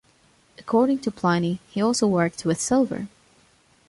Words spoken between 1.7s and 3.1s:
also worked with silver.